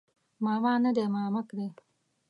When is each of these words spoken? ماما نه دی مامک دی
ماما 0.43 0.73
نه 0.83 0.91
دی 0.95 1.05
مامک 1.13 1.47
دی 1.57 1.67